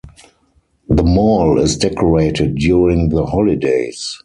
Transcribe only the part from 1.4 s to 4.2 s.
is decorated during the holidays.